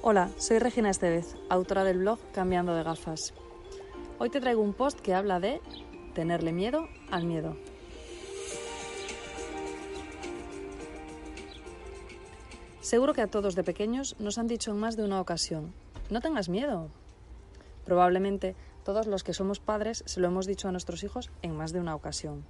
Hola, 0.00 0.30
soy 0.38 0.58
Regina 0.58 0.88
Estevez, 0.88 1.36
autora 1.50 1.84
del 1.84 1.98
blog 1.98 2.18
Cambiando 2.32 2.74
de 2.74 2.82
gafas. 2.82 3.34
Hoy 4.18 4.30
te 4.30 4.40
traigo 4.40 4.62
un 4.62 4.72
post 4.72 5.00
que 5.00 5.12
habla 5.12 5.38
de 5.38 5.60
tenerle 6.14 6.52
miedo 6.52 6.88
al 7.10 7.26
miedo. 7.26 7.58
Seguro 12.80 13.12
que 13.12 13.20
a 13.20 13.26
todos 13.26 13.54
de 13.54 13.64
pequeños 13.64 14.16
nos 14.18 14.38
han 14.38 14.46
dicho 14.46 14.70
en 14.70 14.78
más 14.78 14.96
de 14.96 15.04
una 15.04 15.20
ocasión, 15.20 15.74
no 16.08 16.22
tengas 16.22 16.48
miedo. 16.48 16.88
Probablemente 17.84 18.56
todos 18.82 19.06
los 19.06 19.24
que 19.24 19.34
somos 19.34 19.60
padres 19.60 20.04
se 20.06 20.20
lo 20.20 20.28
hemos 20.28 20.46
dicho 20.46 20.68
a 20.68 20.72
nuestros 20.72 21.02
hijos 21.04 21.30
en 21.42 21.54
más 21.54 21.72
de 21.74 21.80
una 21.80 21.94
ocasión. 21.94 22.46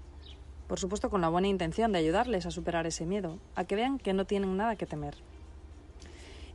Por 0.68 0.78
supuesto 0.78 1.08
con 1.08 1.22
la 1.22 1.30
buena 1.30 1.48
intención 1.48 1.92
de 1.92 1.98
ayudarles 1.98 2.44
a 2.44 2.50
superar 2.50 2.86
ese 2.86 3.06
miedo, 3.06 3.38
a 3.56 3.64
que 3.64 3.74
vean 3.74 3.98
que 3.98 4.12
no 4.12 4.26
tienen 4.26 4.56
nada 4.56 4.76
que 4.76 4.86
temer. 4.86 5.16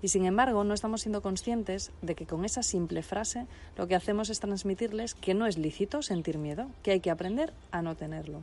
Y 0.04 0.10
sin 0.10 0.26
embargo, 0.26 0.64
no 0.64 0.74
estamos 0.74 1.02
siendo 1.02 1.22
conscientes 1.22 1.92
de 2.02 2.14
que 2.14 2.28
con 2.28 2.46
esa 2.46 2.62
simple 2.62 3.02
frase 3.02 3.48
lo 3.76 3.88
que 3.88 3.96
hacemos 3.96 4.30
es 4.30 4.40
transmitirles 4.40 5.16
que 5.16 5.34
no 5.34 5.48
es 5.48 5.58
lícito 5.58 6.02
sentir 6.04 6.38
miedo, 6.38 6.68
que 6.84 6.92
hay 6.92 7.00
que 7.00 7.10
aprender 7.10 7.54
a 7.72 7.82
no 7.82 7.96
tenerlo. 7.96 8.42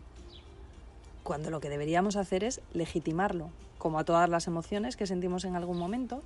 Cuando 1.22 1.50
lo 1.50 1.60
que 1.60 1.68
deberíamos 1.68 2.16
hacer 2.16 2.42
es 2.42 2.60
legitimarlo, 2.72 3.50
como 3.78 3.98
a 3.98 4.04
todas 4.04 4.28
las 4.28 4.48
emociones 4.48 4.96
que 4.96 5.06
sentimos 5.06 5.44
en 5.44 5.54
algún 5.54 5.78
momento, 5.78 6.22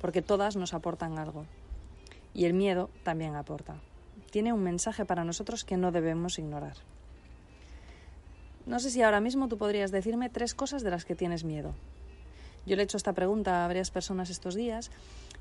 porque 0.00 0.22
todas 0.22 0.56
nos 0.56 0.74
aportan 0.74 1.18
algo. 1.18 1.44
Y 2.34 2.46
el 2.46 2.54
miedo 2.54 2.90
también 3.04 3.36
aporta. 3.36 3.76
Tiene 4.30 4.52
un 4.52 4.62
mensaje 4.62 5.04
para 5.04 5.24
nosotros 5.24 5.64
que 5.64 5.76
no 5.76 5.92
debemos 5.92 6.38
ignorar. 6.38 6.76
No 8.70 8.78
sé 8.78 8.92
si 8.92 9.02
ahora 9.02 9.20
mismo 9.20 9.48
tú 9.48 9.58
podrías 9.58 9.90
decirme 9.90 10.30
tres 10.30 10.54
cosas 10.54 10.84
de 10.84 10.92
las 10.92 11.04
que 11.04 11.16
tienes 11.16 11.42
miedo. 11.42 11.74
Yo 12.66 12.76
le 12.76 12.82
he 12.82 12.84
hecho 12.84 12.98
esta 12.98 13.12
pregunta 13.12 13.64
a 13.64 13.66
varias 13.66 13.90
personas 13.90 14.30
estos 14.30 14.54
días 14.54 14.92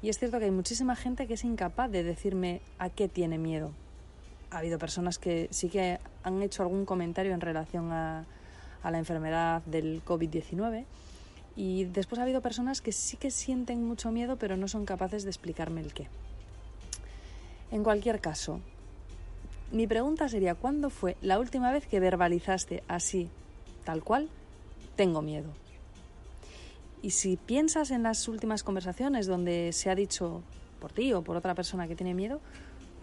y 0.01 0.09
es 0.09 0.17
cierto 0.17 0.39
que 0.39 0.45
hay 0.45 0.51
muchísima 0.51 0.95
gente 0.95 1.27
que 1.27 1.35
es 1.35 1.43
incapaz 1.43 1.91
de 1.91 2.01
decirme 2.01 2.59
a 2.79 2.89
qué 2.89 3.07
tiene 3.07 3.37
miedo. 3.37 3.71
Ha 4.49 4.57
habido 4.57 4.79
personas 4.79 5.19
que 5.19 5.47
sí 5.51 5.69
que 5.69 5.99
han 6.23 6.41
hecho 6.41 6.63
algún 6.63 6.85
comentario 6.85 7.31
en 7.31 7.39
relación 7.39 7.91
a, 7.91 8.25
a 8.81 8.89
la 8.89 8.97
enfermedad 8.97 9.61
del 9.67 10.03
COVID-19 10.03 10.85
y 11.55 11.83
después 11.83 12.17
ha 12.17 12.23
habido 12.23 12.41
personas 12.41 12.81
que 12.81 12.91
sí 12.91 13.15
que 13.15 13.29
sienten 13.29 13.85
mucho 13.85 14.11
miedo 14.11 14.37
pero 14.37 14.57
no 14.57 14.67
son 14.67 14.85
capaces 14.85 15.21
de 15.23 15.29
explicarme 15.29 15.81
el 15.81 15.93
qué. 15.93 16.07
En 17.69 17.83
cualquier 17.83 18.21
caso, 18.21 18.59
mi 19.71 19.87
pregunta 19.87 20.27
sería, 20.29 20.55
¿cuándo 20.55 20.89
fue 20.89 21.15
la 21.21 21.39
última 21.39 21.71
vez 21.71 21.85
que 21.85 21.99
verbalizaste 21.99 22.83
así, 22.87 23.29
tal 23.83 24.03
cual, 24.03 24.29
tengo 24.95 25.21
miedo? 25.21 25.49
Y 27.01 27.11
si 27.11 27.37
piensas 27.37 27.91
en 27.91 28.03
las 28.03 28.27
últimas 28.27 28.63
conversaciones 28.63 29.27
donde 29.27 29.71
se 29.71 29.89
ha 29.89 29.95
dicho 29.95 30.41
por 30.81 30.91
ti 30.91 31.13
o 31.13 31.21
por 31.21 31.37
otra 31.37 31.55
persona 31.55 31.87
que 31.87 31.95
tiene 31.95 32.13
miedo, 32.13 32.41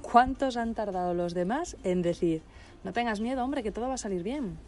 ¿cuántos 0.03 0.57
han 0.57 0.75
tardado 0.75 1.15
los 1.15 1.35
demás 1.35 1.77
en 1.85 2.03
decir, 2.03 2.43
no 2.85 2.93
tengas 2.93 3.21
miedo, 3.21 3.43
hombre, 3.43 3.63
que 3.63 3.73
todo 3.73 3.89
va 3.89 3.95
a 3.95 3.99
salir 3.99 4.23
bien? 4.23 4.59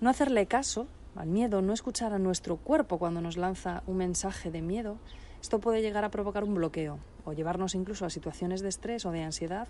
No 0.00 0.10
hacerle 0.10 0.46
caso 0.46 0.86
al 1.16 1.28
miedo, 1.28 1.60
no 1.60 1.72
escuchar 1.72 2.12
a 2.12 2.18
nuestro 2.18 2.56
cuerpo 2.56 2.98
cuando 2.98 3.20
nos 3.20 3.36
lanza 3.36 3.82
un 3.86 3.98
mensaje 3.98 4.50
de 4.50 4.62
miedo, 4.62 4.96
esto 5.42 5.58
puede 5.58 5.82
llegar 5.82 6.04
a 6.04 6.10
provocar 6.10 6.44
un 6.44 6.54
bloqueo 6.54 6.98
o 7.24 7.32
llevarnos 7.32 7.74
incluso 7.74 8.06
a 8.06 8.10
situaciones 8.10 8.62
de 8.62 8.68
estrés 8.68 9.04
o 9.04 9.10
de 9.10 9.22
ansiedad 9.22 9.68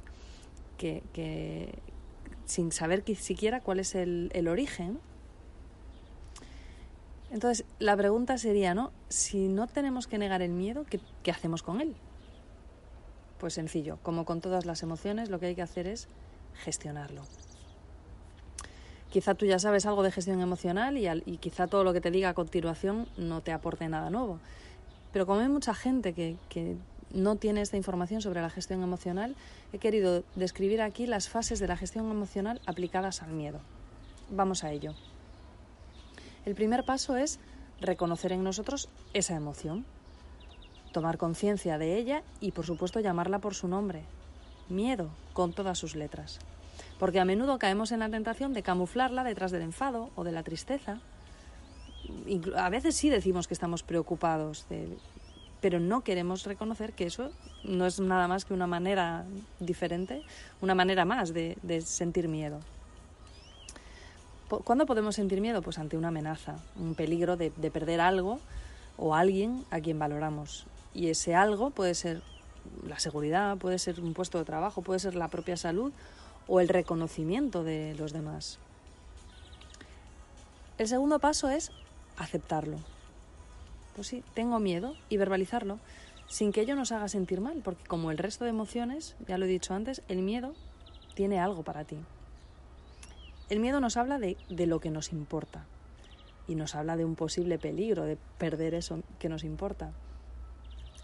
que, 0.77 1.79
sin 2.45 2.73
saber 2.73 3.03
siquiera 3.17 3.61
cuál 3.61 3.81
es 3.81 3.95
el, 3.95 4.49
origen. 4.49 5.01
Entonces, 7.31 7.65
la 7.79 7.97
pregunta 7.97 8.37
sería, 8.37 8.75
¿no? 8.75 8.93
Si 9.09 9.49
no 9.49 9.67
tenemos 9.67 10.07
que 10.07 10.19
negar 10.19 10.43
el 10.43 10.51
miedo, 10.51 10.85
¿qué, 10.89 11.01
¿qué 11.23 11.31
hacemos 11.31 11.63
con 11.63 11.81
él? 11.81 11.95
Pues 13.39 13.55
sencillo, 13.55 13.99
como 14.03 14.25
con 14.25 14.41
todas 14.41 14.67
las 14.67 14.83
emociones, 14.83 15.31
lo 15.31 15.41
que 15.41 15.47
hay 15.47 15.55
que 15.55 15.63
hacer 15.63 15.87
es 15.87 16.09
gestionarlo. 16.63 17.23
Quizá 19.13 19.35
tú 19.35 19.45
ya 19.45 19.59
sabes 19.59 19.85
algo 19.85 20.03
de 20.03 20.11
gestión 20.11 20.41
emocional 20.41 20.97
y, 20.97 21.37
quizá 21.37 21.67
todo 21.67 21.85
lo 21.85 21.93
que 21.93 22.01
te 22.01 22.11
diga 22.11 22.31
a 22.31 22.35
continuación 22.35 23.07
no 23.19 23.43
te 23.43 23.53
aporte 23.53 23.87
nada 23.87 24.09
nuevo. 24.09 24.39
Pero 25.13 25.27
como 25.27 25.41
hay 25.41 25.49
mucha 25.49 25.75
gente 25.75 26.13
que, 26.13 26.77
no 27.13 27.37
tiene 27.37 27.61
esta 27.61 27.77
información 27.77 28.23
sobre 28.23 28.41
la 28.41 28.49
gestión 28.49 28.83
emocional, 28.83 29.37
he 29.75 29.79
querido 29.79 30.25
describir 30.35 30.81
aquí 30.81 31.07
las 31.07 31.29
fases 31.29 31.59
de 31.59 31.69
la 31.69 31.77
gestión 31.77 32.11
emocional 32.11 32.63
aplicadas 32.65 33.23
al 33.23 33.33
miedo. 33.33 33.61
Vamos 34.31 34.65
a 34.65 34.73
ello. 34.73 34.95
El 36.47 36.55
primer 36.55 36.85
paso 36.85 37.17
es 37.17 37.39
reconocer 37.83 38.33
en 38.33 38.43
nosotros 38.43 38.89
esa 39.13 39.37
emoción, 39.37 39.85
tomar 40.93 41.19
conciencia 41.19 41.77
de 41.77 41.99
ella 41.99 42.23
y 42.41 42.53
por 42.53 42.65
supuesto 42.65 42.99
llamarla 42.99 43.41
por 43.41 43.55
su 43.55 43.69
nombre, 43.69 44.05
miedo, 44.71 45.11
con 45.35 45.53
todas 45.53 45.79
sus 45.79 45.95
letras. 45.95 46.39
Porque 46.99 47.21
a 47.21 47.27
menudo 47.27 47.59
caemos 47.59 47.93
en 47.93 48.01
la 48.01 48.09
tentación 48.09 48.55
de 48.55 48.63
camuflarla 48.63 49.23
detrás 49.23 49.51
del 49.51 49.63
enfado 49.63 50.09
o 50.17 50.25
de 50.25 50.33
la 50.33 50.43
tristeza 50.43 50.99
a 52.57 52.71
veces 52.71 52.97
sí 52.97 53.11
decimos 53.11 53.49
que 53.49 53.55
estamos 53.55 53.83
preocupados, 53.83 54.67
pero 55.61 55.81
no 55.81 56.03
queremos 56.03 56.45
reconocer 56.45 56.93
que 56.93 57.07
eso 57.07 57.31
no 57.65 57.87
es 57.87 58.01
nada 58.01 58.29
más 58.29 58.45
que 58.45 58.55
una 58.55 58.67
manera 58.67 59.25
diferente, 59.61 60.23
una 60.61 60.75
manera 60.75 61.05
más 61.05 61.33
de, 61.33 61.57
sentir 61.85 62.29
miedo. 62.29 62.61
¿Cuándo 64.65 64.85
podemos 64.85 65.15
sentir 65.15 65.41
miedo? 65.41 65.63
Pues 65.63 65.79
ante 65.79 65.97
una 65.97 66.09
amenaza, 66.09 66.57
un 66.79 66.95
peligro 66.95 67.37
de, 67.37 67.53
de 67.57 67.71
perder 67.71 68.01
algo 68.01 68.39
o 68.99 69.15
alguien 69.15 69.65
a 69.71 69.81
quien 69.81 69.99
valoramos. 69.99 70.67
Y 70.95 71.09
ese 71.09 71.35
algo 71.35 71.71
puede 71.71 71.95
ser 71.95 72.23
la 72.87 72.99
seguridad, 72.99 73.57
puede 73.57 73.79
ser 73.79 74.01
un 74.01 74.13
puesto 74.13 74.39
de 74.39 74.45
trabajo, 74.45 74.83
puede 74.83 75.01
ser 75.01 75.15
la 75.15 75.29
propia 75.29 75.57
salud 75.57 75.93
o 76.49 76.61
el 76.61 76.69
reconocimiento 76.69 77.65
de 77.65 77.95
los 77.95 78.13
demás. 78.13 78.59
El 80.79 80.89
segundo 80.89 81.19
paso 81.19 81.49
es 81.49 81.71
aceptarlo. 82.23 82.79
Pues 83.95 84.07
sí, 84.09 84.23
tengo 84.35 84.59
miedo 84.59 84.95
y 85.09 85.17
verbalizarlo 85.17 85.79
sin 86.29 86.53
que 86.53 86.63
ello 86.63 86.77
nos 86.77 86.93
haga 86.93 87.09
sentir 87.09 87.41
mal, 87.41 87.61
porque 87.63 87.85
como 87.85 88.11
el 88.11 88.17
resto 88.17 88.45
de 88.45 88.51
emociones, 88.51 89.17
ya 89.27 89.37
lo 89.37 89.45
he 89.45 89.49
dicho 89.49 89.75
antes, 89.75 90.03
el 90.09 90.23
miedo 90.23 90.55
tiene 91.15 91.39
algo 91.39 91.63
para 91.63 91.85
ti. 91.85 91.99
El 93.51 93.61
miedo 93.61 93.81
nos 93.81 93.99
habla 93.99 94.19
de, 94.19 94.39
de 94.49 94.67
lo 94.67 94.81
que 94.81 94.91
nos 94.91 95.13
importa 95.13 95.67
y 96.49 96.55
nos 96.55 96.75
habla 96.75 96.97
de 96.97 97.05
un 97.05 97.17
posible 97.17 97.59
peligro, 97.59 98.05
de 98.05 98.17
perder 98.39 98.73
eso 98.75 99.03
que 99.19 99.29
nos 99.29 99.45
importa. 99.45 99.93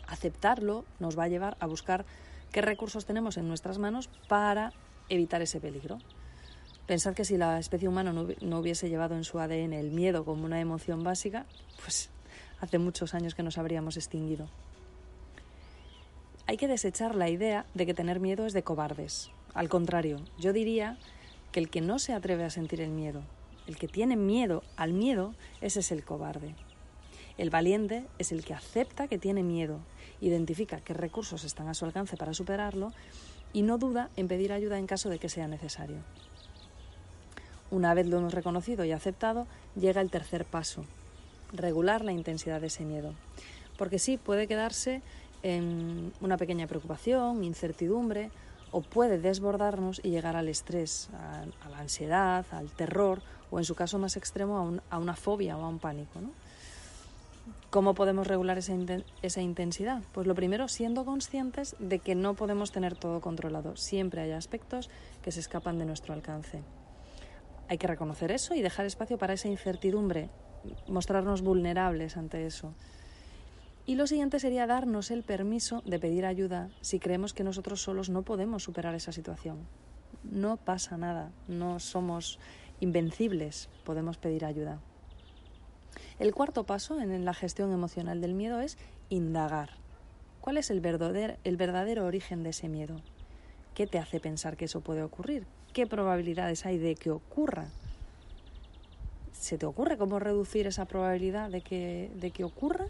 Aceptarlo 0.07 0.87
nos 0.99 1.19
va 1.19 1.25
a 1.25 1.29
llevar 1.29 1.59
a 1.61 1.67
buscar 1.67 2.07
qué 2.51 2.63
recursos 2.63 3.05
tenemos 3.05 3.37
en 3.37 3.49
nuestras 3.49 3.79
manos 3.79 4.09
para 4.29 4.73
evitar 5.11 5.43
ese 5.43 5.61
peligro. 5.61 5.99
Pensad 6.89 7.13
que 7.13 7.27
si 7.27 7.37
la 7.37 7.59
especie 7.59 7.87
humana 7.87 8.15
no, 8.15 8.59
hubiese 8.59 8.89
llevado 8.89 9.15
en 9.15 9.23
su 9.23 9.39
ADN 9.39 9.75
el 9.75 9.91
miedo 9.91 10.25
como 10.25 10.47
una 10.47 10.59
emoción 10.59 11.05
básica, 11.05 11.45
pues 11.83 12.09
hace 12.61 12.79
muchos 12.79 13.13
años 13.13 13.35
que 13.35 13.43
nos 13.43 13.59
habríamos 13.59 13.99
extinguido. 13.99 14.49
Hay 16.47 16.57
que 16.57 16.67
desechar 16.67 17.15
la 17.15 17.29
idea 17.29 17.67
de 17.75 17.85
que 17.85 17.93
tener 17.93 18.21
miedo 18.21 18.47
es 18.47 18.55
de 18.55 18.63
cobardes. 18.63 19.31
Al 19.53 19.69
contrario, 19.69 20.17
yo 20.39 20.55
diría 20.55 20.97
que 21.53 21.61
el 21.61 21.69
que 21.69 21.83
no 21.83 21.99
se 21.99 22.15
atreve 22.15 22.45
a 22.45 22.51
sentir 22.51 22.81
el 22.81 22.89
miedo, 22.89 23.21
el 23.67 23.77
que 23.77 23.87
tiene 23.87 24.17
miedo 24.17 24.63
al 24.79 24.95
miedo, 24.95 25.35
ese 25.61 25.81
es 25.81 25.93
el 25.93 26.07
cobarde. 26.07 26.55
El 27.37 27.51
valiente 27.51 28.07
es 28.17 28.33
el 28.33 28.47
que 28.47 28.55
acepta 28.55 29.09
que 29.09 29.19
tiene 29.19 29.43
miedo, 29.43 29.81
identifica 30.23 30.81
qué 30.81 30.95
recursos 30.95 31.45
están 31.45 31.69
a 31.69 31.75
su 31.75 31.85
alcance 31.85 32.17
para 32.17 32.33
superarlo 32.33 32.95
y 33.53 33.61
no 33.61 33.77
duda 33.77 34.09
en 34.17 34.27
pedir 34.27 34.55
ayuda 34.55 34.79
en 34.79 34.87
caso 34.87 35.11
de 35.11 35.19
que 35.19 35.29
sea 35.29 35.49
necesario. 35.49 35.99
Una 37.71 37.95
vez 37.95 38.07
lo 38.07 38.19
hemos 38.19 38.35
reconocido 38.35 38.85
y 38.85 38.93
aceptado, 38.93 39.47
llega 39.77 40.01
el 40.01 40.11
tercer 40.11 40.45
paso, 40.45 40.85
regular 41.53 42.05
la 42.05 42.13
intensidad 42.13 42.61
de 42.61 42.69
ese 42.69 42.85
miedo. 42.85 43.13
Porque 43.77 43.99
sí, 43.99 44.17
puede 44.17 44.47
quedarse 44.47 45.03
en 45.43 46.13
una 46.21 46.37
pequeña 46.37 46.67
preocupación, 46.67 47.45
incertidumbre, 47.45 48.31
o 48.71 48.83
puede 48.83 49.19
desbordarnos 49.19 50.01
y 50.03 50.11
llegar 50.11 50.37
al 50.37 50.49
estrés, 50.49 51.09
a, 51.15 51.69
la 51.69 51.79
ansiedad, 51.79 52.45
al 52.51 52.71
terror, 52.71 53.23
o 53.51 53.59
en 53.59 53.65
su 53.65 53.75
caso 53.75 53.99
más 53.99 54.17
extremo, 54.17 54.81
a, 54.91 54.99
una 54.99 55.17
fobia 55.17 55.57
o 55.57 55.65
a 55.65 55.69
un 55.69 55.79
pánico. 55.79 56.21
¿Cómo 57.71 57.95
podemos 57.95 58.27
regular 58.27 58.59
esa, 58.59 59.41
intensidad? 59.41 60.03
Pues 60.13 60.27
lo 60.27 60.35
primero, 60.35 60.69
siendo 60.69 61.05
conscientes 61.05 61.77
de 61.79 61.99
que 61.99 62.15
no 62.15 62.35
podemos 62.35 62.73
tener 62.73 62.95
todo 62.95 63.21
controlado. 63.21 63.77
Siempre 63.77 64.23
hay 64.23 64.33
aspectos 64.33 64.91
que 65.23 65.33
se 65.33 65.41
escapan 65.41 65.79
de 65.79 65.85
nuestro 65.85 66.15
alcance. 66.15 66.63
Hay 67.69 67.79
que 67.79 67.87
reconocer 67.87 68.33
eso 68.33 68.55
y 68.55 68.63
dejar 68.63 68.87
espacio 68.87 69.19
para 69.19 69.35
esa 69.35 69.49
incertidumbre, 69.49 70.31
mostrarnos 70.87 71.43
vulnerables 71.43 72.17
ante 72.17 72.47
eso. 72.47 72.75
Y 73.85 73.95
lo 73.95 74.07
siguiente 74.07 74.41
sería 74.41 74.67
darnos 74.67 75.11
el 75.11 75.23
permiso 75.23 75.83
de 75.85 75.99
pedir 75.99 76.27
ayuda 76.27 76.71
si 76.81 76.99
creemos 76.99 77.35
que 77.35 77.45
nosotros 77.45 77.83
solos 77.83 78.09
no 78.11 78.23
podemos 78.23 78.63
superar 78.63 78.95
esa 78.95 79.13
situación. 79.13 79.67
No 80.25 80.57
pasa 80.57 80.97
nada, 80.97 81.31
no 81.47 81.79
somos 81.79 82.39
invencibles, 82.81 83.69
podemos 83.85 84.17
pedir 84.17 84.45
ayuda. 84.45 84.81
El 86.19 86.35
cuarto 86.35 86.65
paso 86.65 87.01
en 87.01 87.25
la 87.25 87.35
gestión 87.35 87.73
emocional 87.73 88.21
del 88.21 88.35
miedo 88.35 88.61
es 88.61 88.79
indagar. 89.09 89.71
¿Cuál 90.41 90.57
es 90.57 90.71
el 90.71 90.81
verdadero, 90.81 91.37
el 91.45 91.57
verdadero 91.57 92.07
origen 92.07 92.43
de 92.43 92.51
ese 92.51 92.69
miedo? 92.69 92.97
¿Qué 93.79 93.87
te 93.87 94.01
hace 94.01 94.19
pensar 94.19 94.57
que 94.57 94.65
eso 94.65 94.81
puede 94.81 95.05
ocurrir? 95.05 95.47
¿Qué 95.73 95.87
probabilidades 95.87 96.67
hay 96.67 96.79
de 96.79 96.97
que 96.97 97.13
ocurra? 97.13 97.69
¿Se 99.31 99.57
te 99.57 99.67
ocurre 99.67 99.97
cómo 99.97 100.19
reducir 100.19 100.67
esa 100.67 100.87
probabilidad 100.87 101.49
de 101.49 101.61
que, 101.61 102.11
de 102.17 102.33
que 102.33 102.43
ocurra? 102.43 102.87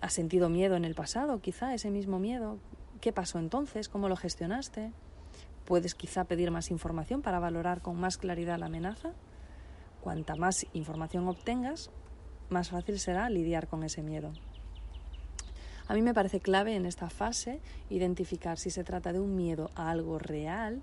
¿Has 0.00 0.12
sentido 0.12 0.48
miedo 0.48 0.74
en 0.74 0.84
el 0.84 0.96
pasado, 0.96 1.40
quizá 1.40 1.72
ese 1.72 1.88
mismo 1.92 2.18
miedo? 2.18 2.58
¿Qué 3.00 3.12
pasó 3.12 3.38
entonces? 3.38 3.88
¿Cómo 3.88 4.08
lo 4.08 4.16
gestionaste? 4.16 4.90
¿Puedes 5.66 5.94
quizá 5.94 6.24
pedir 6.24 6.50
más 6.50 6.72
información 6.72 7.22
para 7.22 7.38
valorar 7.38 7.80
con 7.80 7.96
más 7.96 8.18
claridad 8.18 8.58
la 8.58 8.66
amenaza? 8.66 9.12
Cuanta 10.00 10.34
más 10.34 10.66
información 10.72 11.28
obtengas, 11.28 11.92
más 12.48 12.70
fácil 12.70 12.98
será 12.98 13.30
lidiar 13.30 13.68
con 13.68 13.84
ese 13.84 14.02
miedo. 14.02 14.32
A 15.90 15.94
mí 15.94 16.02
me 16.02 16.14
parece 16.14 16.38
clave 16.38 16.76
en 16.76 16.86
esta 16.86 17.10
fase 17.10 17.58
identificar 17.88 18.58
si 18.58 18.70
se 18.70 18.84
trata 18.84 19.12
de 19.12 19.18
un 19.18 19.34
miedo 19.34 19.72
a 19.74 19.90
algo 19.90 20.20
real 20.20 20.82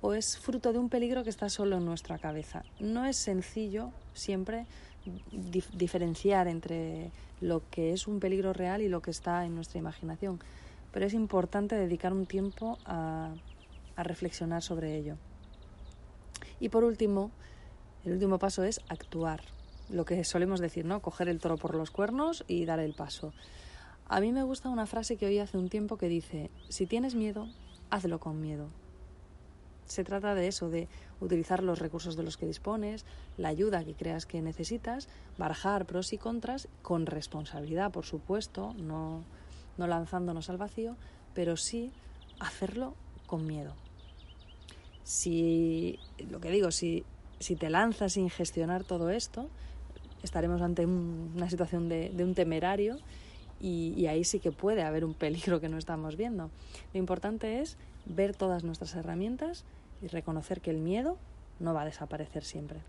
o 0.00 0.14
es 0.14 0.36
fruto 0.36 0.72
de 0.72 0.80
un 0.80 0.88
peligro 0.88 1.22
que 1.22 1.30
está 1.30 1.48
solo 1.48 1.76
en 1.76 1.84
nuestra 1.84 2.18
cabeza. 2.18 2.64
No 2.80 3.04
es 3.04 3.16
sencillo 3.16 3.92
siempre 4.12 4.66
diferenciar 5.72 6.48
entre 6.48 7.12
lo 7.40 7.62
que 7.70 7.92
es 7.92 8.08
un 8.08 8.18
peligro 8.18 8.52
real 8.52 8.82
y 8.82 8.88
lo 8.88 9.00
que 9.00 9.12
está 9.12 9.46
en 9.46 9.54
nuestra 9.54 9.78
imaginación, 9.78 10.40
pero 10.90 11.06
es 11.06 11.14
importante 11.14 11.76
dedicar 11.76 12.12
un 12.12 12.26
tiempo 12.26 12.78
a 12.86 13.32
reflexionar 13.96 14.62
sobre 14.62 14.96
ello. 14.96 15.18
Y 16.58 16.68
por 16.70 16.82
último, 16.82 17.30
el 18.04 18.14
último 18.14 18.40
paso 18.40 18.64
es 18.64 18.80
actuar. 18.88 19.40
Lo 19.88 20.04
que 20.04 20.24
solemos 20.24 20.58
decir, 20.58 20.84
¿no? 20.84 21.00
Coger 21.00 21.28
el 21.28 21.38
toro 21.38 21.58
por 21.58 21.76
los 21.76 21.92
cuernos 21.92 22.42
y 22.48 22.64
dar 22.64 22.80
el 22.80 22.94
paso. 22.94 23.32
A 24.10 24.20
mí 24.20 24.32
me 24.32 24.42
gusta 24.42 24.68
una 24.68 24.86
frase 24.86 25.16
que 25.16 25.26
oí 25.26 25.38
hace 25.38 25.56
un 25.56 25.68
tiempo 25.68 25.96
que 25.96 26.08
dice, 26.08 26.50
si 26.68 26.86
tienes 26.86 27.14
miedo, 27.14 27.46
hazlo 27.90 28.18
con 28.18 28.40
miedo. 28.40 28.66
Se 29.84 30.02
trata 30.02 30.34
de 30.34 30.48
eso, 30.48 30.68
de 30.68 30.88
utilizar 31.20 31.62
los 31.62 31.78
recursos 31.78 32.16
de 32.16 32.24
los 32.24 32.36
que 32.36 32.46
dispones, 32.46 33.04
la 33.36 33.50
ayuda 33.50 33.84
que 33.84 33.94
creas 33.94 34.26
que 34.26 34.42
necesitas, 34.42 35.08
barajar 35.38 35.86
pros 35.86 36.12
y 36.12 36.18
contras 36.18 36.66
con 36.82 37.06
responsabilidad, 37.06 37.92
por 37.92 38.04
supuesto, 38.04 38.74
no, 38.74 39.22
no 39.78 39.86
lanzándonos 39.86 40.50
al 40.50 40.58
vacío, 40.58 40.96
pero 41.32 41.56
sí 41.56 41.92
hacerlo 42.40 42.96
con 43.28 43.46
miedo. 43.46 43.74
Si, 45.04 46.00
lo 46.28 46.40
que 46.40 46.50
digo, 46.50 46.72
si 46.72 47.04
si 47.40 47.56
te 47.56 47.70
lanzas 47.70 48.12
sin 48.12 48.30
gestionar 48.30 48.84
todo 48.84 49.10
esto, 49.10 49.48
estaremos 50.22 50.60
ante 50.60 50.84
una 50.86 51.48
situación 51.48 51.88
de, 51.88 52.12
un 52.18 52.34
temerario 52.34 52.98
y, 53.60 54.06
ahí 54.06 54.24
sí 54.24 54.40
que 54.40 54.52
puede 54.52 54.82
haber 54.82 55.04
un 55.04 55.14
peligro 55.14 55.60
que 55.60 55.68
no 55.68 55.78
estamos 55.78 56.16
viendo. 56.16 56.50
Lo 56.92 56.98
importante 56.98 57.60
es 57.60 57.76
ver 58.06 58.34
todas 58.34 58.64
nuestras 58.64 58.94
herramientas 58.94 59.64
y 60.02 60.06
reconocer 60.08 60.60
que 60.60 60.70
el 60.70 60.78
miedo 60.78 61.18
no 61.58 61.74
va 61.74 61.82
a 61.82 61.84
desaparecer 61.84 62.44
siempre. 62.44 62.80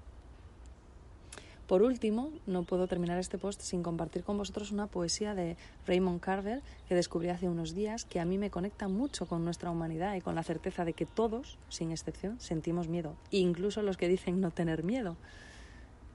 Por 1.67 1.83
último, 1.83 2.31
no 2.47 2.63
puedo 2.63 2.87
terminar 2.87 3.17
este 3.17 3.37
post 3.37 3.61
sin 3.61 3.81
compartir 3.81 4.25
con 4.25 4.37
vosotros 4.37 4.71
una 4.71 4.87
poesía 4.87 5.35
de 5.35 5.55
Raymond 5.87 6.19
Carver 6.19 6.61
que 6.89 6.95
descubrí 6.95 7.29
hace 7.29 7.47
unos 7.47 7.73
días 7.73 8.03
que 8.03 8.19
a 8.19 8.25
mí 8.25 8.37
me 8.37 8.49
conecta 8.49 8.89
mucho 8.89 9.25
con 9.25 9.45
nuestra 9.45 9.71
humanidad 9.71 10.15
y 10.15 10.21
con 10.21 10.35
la 10.35 10.43
certeza 10.43 10.83
de 10.83 10.91
que 10.91 11.05
todos, 11.05 11.57
sin 11.69 11.91
excepción, 11.91 12.41
sentimos 12.41 12.89
miedo, 12.89 13.15
incluso 13.29 13.83
los 13.83 13.95
que 13.95 14.09
dicen 14.09 14.41
no 14.41 14.51
tener 14.51 14.83
miedo. 14.83 15.15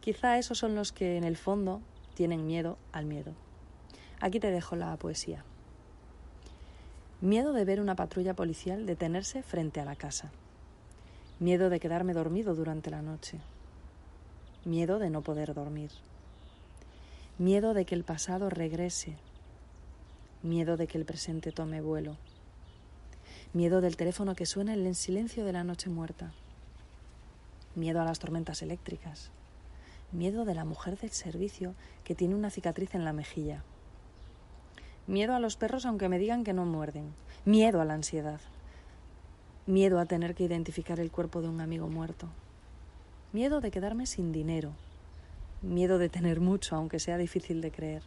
Quizá 0.00 0.38
esos 0.38 0.58
son 0.58 0.74
los 0.74 0.92
que 0.92 1.16
en 1.16 1.24
el 1.24 1.38
fondo 1.38 1.80
tienen 2.14 2.46
miedo 2.46 2.76
al 2.92 3.06
miedo. 3.06 3.32
Aquí 4.20 4.40
te 4.40 4.50
dejo 4.50 4.76
la 4.76 4.96
poesía. 4.96 5.44
Miedo 7.20 7.52
de 7.52 7.64
ver 7.64 7.80
una 7.80 7.96
patrulla 7.96 8.34
policial 8.34 8.86
detenerse 8.86 9.42
frente 9.42 9.80
a 9.80 9.84
la 9.84 9.96
casa. 9.96 10.30
Miedo 11.38 11.70
de 11.70 11.80
quedarme 11.80 12.12
dormido 12.12 12.54
durante 12.54 12.90
la 12.90 13.02
noche. 13.02 13.38
Miedo 14.66 14.98
de 14.98 15.10
no 15.10 15.22
poder 15.22 15.54
dormir, 15.54 15.92
miedo 17.38 17.72
de 17.72 17.84
que 17.84 17.94
el 17.94 18.02
pasado 18.02 18.50
regrese, 18.50 19.14
miedo 20.42 20.76
de 20.76 20.88
que 20.88 20.98
el 20.98 21.04
presente 21.04 21.52
tome 21.52 21.80
vuelo, 21.80 22.16
miedo 23.52 23.80
del 23.80 23.96
teléfono 23.96 24.34
que 24.34 24.44
suena 24.44 24.74
en 24.74 24.84
el 24.84 24.96
silencio 24.96 25.44
de 25.44 25.52
la 25.52 25.62
noche 25.62 25.88
muerta, 25.88 26.32
miedo 27.76 28.00
a 28.00 28.04
las 28.04 28.18
tormentas 28.18 28.60
eléctricas, 28.62 29.30
miedo 30.10 30.44
de 30.44 30.54
la 30.56 30.64
mujer 30.64 30.98
del 30.98 31.10
servicio 31.10 31.74
que 32.02 32.16
tiene 32.16 32.34
una 32.34 32.50
cicatriz 32.50 32.96
en 32.96 33.04
la 33.04 33.12
mejilla, 33.12 33.62
miedo 35.06 35.34
a 35.34 35.40
los 35.40 35.56
perros 35.56 35.86
aunque 35.86 36.08
me 36.08 36.18
digan 36.18 36.44
que 36.44 36.52
no 36.52 36.64
muerden, 36.64 37.14
miedo 37.44 37.80
a 37.80 37.84
la 37.84 37.94
ansiedad, 37.94 38.40
miedo 39.66 39.98
a 39.98 40.06
tener 40.06 40.34
que 40.34 40.44
identificar 40.44 41.00
el 41.00 41.10
cuerpo 41.10 41.42
de 41.42 41.48
un 41.48 41.60
amigo 41.60 41.88
muerto. 41.88 42.28
Miedo 43.32 43.60
de 43.60 43.70
quedarme 43.70 44.06
sin 44.06 44.32
dinero, 44.32 44.72
miedo 45.62 45.98
de 45.98 46.08
tener 46.08 46.40
mucho 46.40 46.76
aunque 46.76 47.00
sea 47.00 47.18
difícil 47.18 47.60
de 47.60 47.70
creer, 47.70 48.02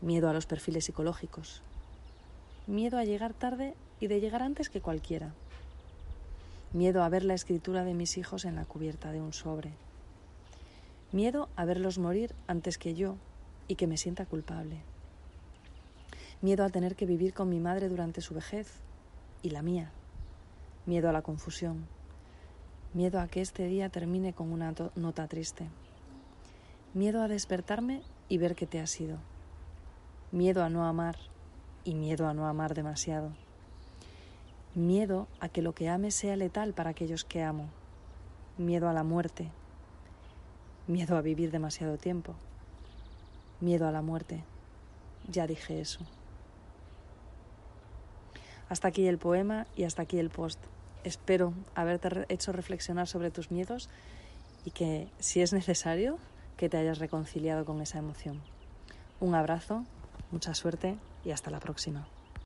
miedo 0.00 0.28
a 0.28 0.32
los 0.32 0.46
perfiles 0.46 0.86
psicológicos, 0.86 1.62
miedo 2.66 2.98
a 2.98 3.04
llegar 3.04 3.34
tarde 3.34 3.74
y 4.00 4.06
de 4.06 4.20
llegar 4.20 4.42
antes 4.42 4.70
que 4.70 4.80
cualquiera, 4.80 5.32
miedo 6.72 7.02
a 7.02 7.08
ver 7.08 7.24
la 7.24 7.34
escritura 7.34 7.84
de 7.84 7.94
mis 7.94 8.18
hijos 8.18 8.44
en 8.44 8.56
la 8.56 8.64
cubierta 8.64 9.12
de 9.12 9.20
un 9.20 9.32
sobre, 9.32 9.72
miedo 11.12 11.48
a 11.56 11.64
verlos 11.64 11.98
morir 11.98 12.34
antes 12.46 12.78
que 12.78 12.94
yo 12.94 13.16
y 13.68 13.76
que 13.76 13.86
me 13.86 13.96
sienta 13.96 14.26
culpable, 14.26 14.80
miedo 16.42 16.64
a 16.64 16.70
tener 16.70 16.96
que 16.96 17.06
vivir 17.06 17.34
con 17.34 17.48
mi 17.48 17.60
madre 17.60 17.88
durante 17.88 18.20
su 18.20 18.34
vejez 18.34 18.80
y 19.42 19.50
la 19.50 19.62
mía, 19.62 19.90
miedo 20.86 21.08
a 21.08 21.12
la 21.12 21.22
confusión 21.22 21.86
Miedo 22.94 23.20
a 23.20 23.28
que 23.28 23.42
este 23.42 23.66
día 23.66 23.90
termine 23.90 24.32
con 24.32 24.50
una 24.50 24.74
nota 24.96 25.28
triste. 25.28 25.68
Miedo 26.94 27.22
a 27.22 27.28
despertarme 27.28 28.00
y 28.30 28.38
ver 28.38 28.54
que 28.54 28.66
te 28.66 28.80
has 28.80 28.98
ido. 28.98 29.18
Miedo 30.32 30.64
a 30.64 30.70
no 30.70 30.86
amar 30.86 31.16
y 31.84 31.94
miedo 31.94 32.26
a 32.26 32.32
no 32.32 32.46
amar 32.46 32.74
demasiado. 32.74 33.32
Miedo 34.74 35.28
a 35.38 35.50
que 35.50 35.60
lo 35.60 35.74
que 35.74 35.90
ame 35.90 36.10
sea 36.10 36.36
letal 36.36 36.72
para 36.72 36.90
aquellos 36.90 37.24
que 37.24 37.42
amo. 37.42 37.68
Miedo 38.56 38.88
a 38.88 38.94
la 38.94 39.04
muerte. 39.04 39.50
Miedo 40.86 41.18
a 41.18 41.20
vivir 41.20 41.50
demasiado 41.50 41.98
tiempo. 41.98 42.34
Miedo 43.60 43.86
a 43.86 43.92
la 43.92 44.00
muerte. 44.00 44.44
Ya 45.30 45.46
dije 45.46 45.78
eso. 45.78 46.00
Hasta 48.68 48.88
aquí 48.88 49.06
el 49.06 49.18
poema 49.18 49.66
y 49.76 49.84
hasta 49.84 50.02
aquí 50.02 50.18
el 50.18 50.30
post. 50.30 50.58
Espero 51.04 51.54
haberte 51.74 52.26
hecho 52.28 52.52
reflexionar 52.52 53.06
sobre 53.06 53.30
tus 53.30 53.50
miedos 53.50 53.88
y 54.64 54.72
que, 54.72 55.08
si 55.18 55.40
es 55.40 55.52
necesario, 55.52 56.18
que 56.56 56.68
te 56.68 56.76
hayas 56.76 56.98
reconciliado 56.98 57.64
con 57.64 57.80
esa 57.80 57.98
emoción. 57.98 58.40
Un 59.20 59.34
abrazo, 59.34 59.84
mucha 60.30 60.54
suerte 60.54 60.96
y 61.24 61.30
hasta 61.30 61.50
la 61.50 61.60
próxima. 61.60 62.06